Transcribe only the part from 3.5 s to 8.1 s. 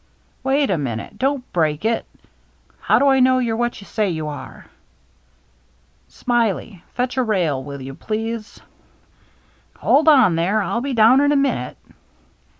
what you say you are?"" Smiley, fetch a rail, will you